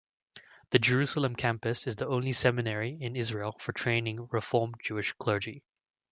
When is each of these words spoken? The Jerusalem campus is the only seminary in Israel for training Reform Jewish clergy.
The 0.71 0.79
Jerusalem 0.79 1.35
campus 1.35 1.85
is 1.85 1.97
the 1.97 2.07
only 2.07 2.33
seminary 2.33 2.97
in 2.99 3.15
Israel 3.15 3.55
for 3.59 3.71
training 3.71 4.27
Reform 4.31 4.73
Jewish 4.83 5.11
clergy. 5.19 5.63